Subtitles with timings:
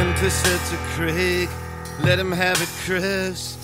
[0.00, 1.48] implicit to Craig.
[2.00, 3.56] Let him have it, Chris.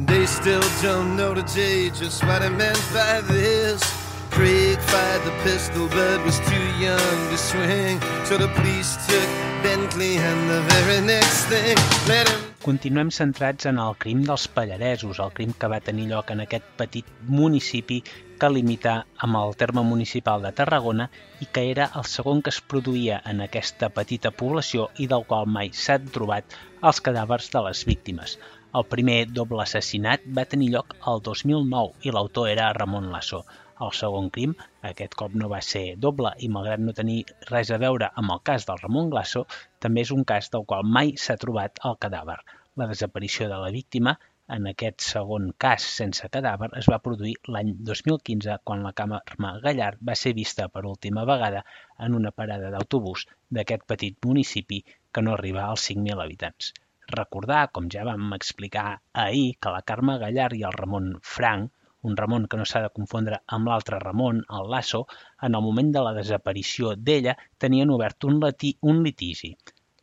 [0.00, 3.82] They still don't know today just what I meant by this.
[4.30, 8.00] Craig fired the pistol but was too young to swing.
[8.24, 9.28] So the police took
[9.62, 11.76] Bentley and the very next thing
[12.08, 16.30] let him Continuem centrats en el crim dels Pallaresos, el crim que va tenir lloc
[16.32, 17.10] en aquest petit
[17.40, 17.98] municipi
[18.40, 18.94] que limita
[19.26, 21.06] amb el terme municipal de Tarragona
[21.44, 25.50] i que era el segon que es produïa en aquesta petita població i del qual
[25.58, 26.56] mai s'han trobat
[26.92, 28.38] els cadàvers de les víctimes.
[28.80, 33.44] El primer doble assassinat va tenir lloc el 2009 i l'autor era Ramon Lasso.
[33.84, 34.52] El segon crim,
[34.88, 37.16] aquest cop no va ser doble i malgrat no tenir
[37.48, 39.40] res a veure amb el cas del Ramon Glasso,
[39.86, 42.36] també és un cas del qual mai s'ha trobat el cadàver.
[42.82, 44.14] La desaparició de la víctima,
[44.58, 50.06] en aquest segon cas sense cadàver, es va produir l'any 2015 quan la Carme Gallard
[50.10, 51.66] va ser vista per última vegada
[52.06, 53.26] en una parada d'autobús
[53.58, 56.74] d'aquest petit municipi que no arriba als 5.000 habitants.
[57.18, 58.90] Recordar, com ja vam explicar
[59.26, 61.72] ahir, que la Carme Gallard i el Ramon Frank
[62.08, 65.00] un Ramon que no s'ha de confondre amb l'altre Ramon, el Lasso,
[65.48, 69.50] en el moment de la desaparició d'ella tenien obert un, lati, un litigi.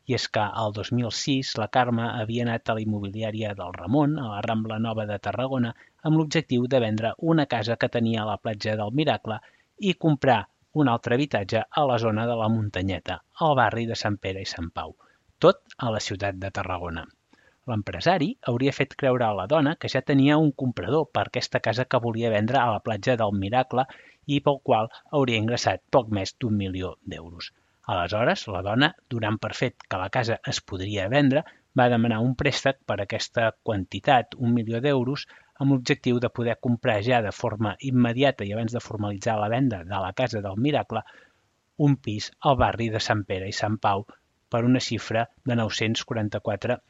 [0.09, 4.31] I és que el 2006 la Carme havia anat a la immobiliària del Ramon, a
[4.31, 8.39] la Rambla Nova de Tarragona, amb l'objectiu de vendre una casa que tenia a la
[8.45, 9.37] platja del Miracle
[9.91, 10.41] i comprar
[10.73, 14.53] un altre habitatge a la zona de la Muntanyeta, al barri de Sant Pere i
[14.57, 14.95] Sant Pau,
[15.37, 17.05] tot a la ciutat de Tarragona.
[17.71, 21.85] L'empresari hauria fet creure a la dona que ja tenia un comprador per aquesta casa
[21.93, 23.85] que volia vendre a la platja del Miracle
[24.35, 27.47] i pel qual hauria ingressat poc més d'un milió d'euros.
[27.93, 31.45] Aleshores, la dona, donant per fet que la casa es podria vendre,
[31.79, 35.25] va demanar un préstec per aquesta quantitat, un milió d'euros,
[35.63, 39.83] amb l'objectiu de poder comprar ja de forma immediata i abans de formalitzar la venda
[39.93, 41.03] de la casa del Miracle,
[41.87, 44.05] un pis al barri de Sant Pere i Sant Pau
[44.51, 46.81] per una xifra de 944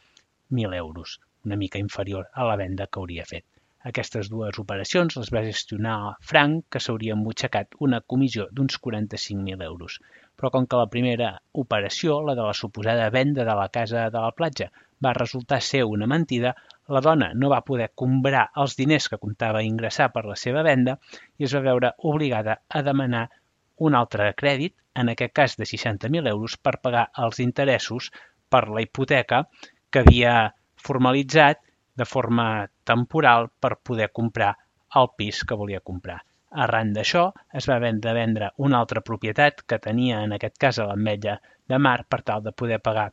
[0.51, 3.45] 1.000 euros, una mica inferior a la venda que hauria fet.
[3.89, 5.95] Aquestes dues operacions les va gestionar
[6.31, 9.95] Frank, que s'hauria embutxacat una comissió d'uns 45.000 euros.
[10.37, 11.29] Però com que la primera
[11.63, 14.69] operació, la de la suposada venda de la casa de la platja,
[15.05, 16.53] va resultar ser una mentida,
[16.95, 20.97] la dona no va poder comprar els diners que comptava ingressar per la seva venda
[21.39, 23.25] i es va veure obligada a demanar
[23.87, 28.11] un altre crèdit, en aquest cas de 60.000 euros, per pagar els interessos
[28.53, 29.45] per la hipoteca
[29.91, 30.33] que havia
[30.79, 31.61] formalitzat
[32.01, 34.53] de forma temporal per poder comprar
[34.99, 36.19] el pis que volia comprar.
[36.65, 40.87] Arran d'això, es va vendre, vendre una altra propietat que tenia en aquest cas a
[40.89, 41.37] l'Ametlla
[41.71, 43.11] de Mar per tal de poder pagar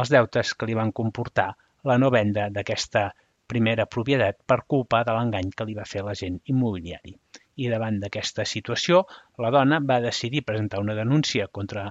[0.00, 1.48] els deutes que li van comportar
[1.90, 3.08] la no venda d'aquesta
[3.46, 7.14] primera propietat per culpa de l'engany que li va fer l'agent immobiliari.
[7.62, 9.04] I davant d'aquesta situació,
[9.42, 11.86] la dona va decidir presentar una denúncia contra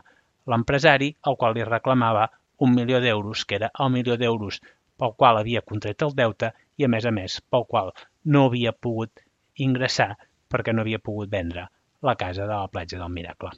[0.52, 2.28] l'empresari, al qual li reclamava
[2.58, 4.62] un milió d'euros, que era el milió d'euros
[5.02, 7.92] pel qual havia contret el deute i, a més a més, pel qual
[8.36, 9.24] no havia pogut
[9.66, 10.14] ingressar
[10.52, 11.68] perquè no havia pogut vendre
[12.10, 13.52] la casa de la platja del Miracle.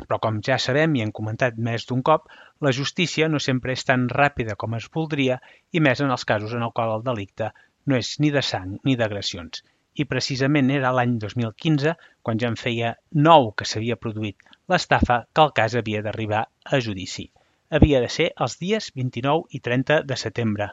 [0.00, 2.30] Però com ja sabem i hem comentat més d'un cop,
[2.66, 5.40] la justícia no sempre és tan ràpida com es voldria
[5.76, 7.50] i més en els casos en el qual el delicte
[7.86, 9.62] no és ni de sang ni d'agressions.
[10.00, 12.94] I precisament era l'any 2015, quan ja en feia
[13.28, 17.28] nou que s'havia produït l'estafa, que el cas havia d'arribar a judici
[17.70, 20.70] havia de ser els dies 29 i 30 de setembre.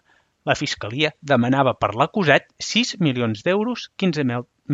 [0.49, 4.23] La Fiscalia demanava per l'acusat 6 milions d'euros, 15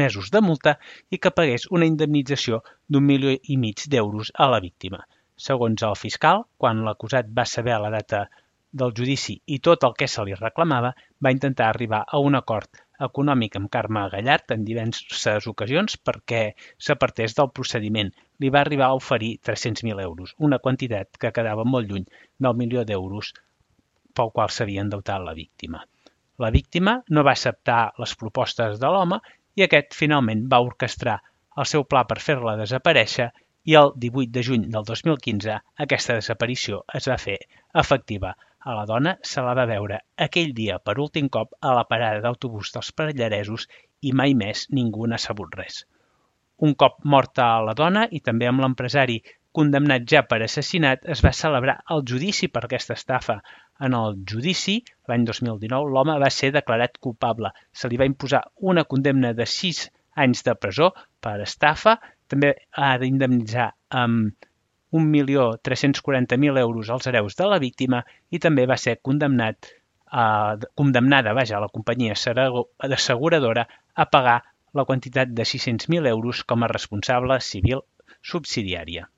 [0.03, 0.75] mesos de multa
[1.09, 5.01] i que pagués una indemnització d'un milió i mig d'euros a la víctima.
[5.47, 8.27] Segons el fiscal, quan l'acusat va saber la data
[8.81, 12.83] del judici i tot el que se li reclamava, va intentar arribar a un acord
[13.07, 16.43] econòmic amb Carme Gallard en diverses ocasions perquè
[16.87, 18.13] s'apartés del procediment.
[18.43, 22.05] Li va arribar a oferir 300.000 euros, una quantitat que quedava molt lluny
[22.45, 23.31] del milió d'euros
[24.19, 25.85] pel qual s'havia endeutat la víctima.
[26.43, 29.21] La víctima no va acceptar les propostes de l'home
[29.59, 31.19] i aquest finalment va orquestrar
[31.61, 33.29] el seu pla per fer-la desaparèixer
[33.71, 37.37] i el 18 de juny del 2015 aquesta desaparició es va fer
[37.83, 38.33] efectiva
[38.71, 42.21] a la dona se la va veure aquell dia per últim cop a la parada
[42.25, 43.67] d'autobús dels Pallaresos
[44.09, 45.83] i mai més ningú n'ha sabut res.
[46.57, 49.21] Un cop morta la dona i també amb l'empresari
[49.53, 53.37] condemnat ja per assassinat, es va celebrar el judici per aquesta estafa.
[53.85, 54.79] En el judici,
[55.09, 57.53] l'any 2019, l'home va ser declarat culpable.
[57.71, 58.41] Se li va imposar
[58.71, 59.83] una condemna de 6
[60.25, 60.89] anys de presó
[61.21, 61.99] per estafa.
[62.29, 63.69] També ha d'indemnitzar
[64.01, 64.49] amb
[64.93, 69.69] 1.340.000 euros als hereus de la víctima i també va ser condemnat
[70.13, 74.39] eh, condemnada vaja, a la companyia asseguradora a pagar
[74.79, 77.83] la quantitat de 600.000 euros com a responsable civil
[78.33, 79.09] subsidiària.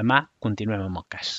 [0.00, 1.36] Demà continuem amb el cas.